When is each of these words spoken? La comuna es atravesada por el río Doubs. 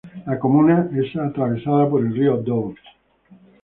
La 0.25 0.39
comuna 0.39 0.87
es 0.95 1.15
atravesada 1.15 1.87
por 1.87 2.01
el 2.01 2.15
río 2.15 2.37
Doubs. 2.37 2.81